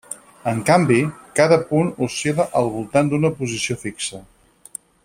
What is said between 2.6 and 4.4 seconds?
al voltant d'una posició fixa.